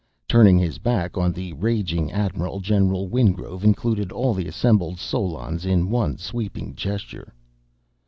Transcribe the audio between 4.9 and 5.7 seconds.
solons